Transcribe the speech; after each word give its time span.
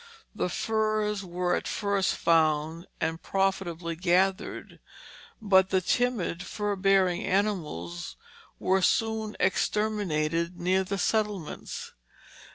The 0.33 0.49
furs 0.49 1.23
were 1.23 1.53
at 1.53 1.67
first 1.67 2.15
found 2.15 2.87
and 2.99 3.21
profitably 3.21 3.95
gathered, 3.95 4.79
but 5.39 5.69
the 5.69 5.79
timid 5.79 6.41
fur 6.41 6.75
bearing 6.75 7.23
animals 7.23 8.15
were 8.57 8.81
soon 8.81 9.37
exterminated 9.39 10.59
near 10.59 10.83
the 10.83 10.97
settlements. 10.97 11.93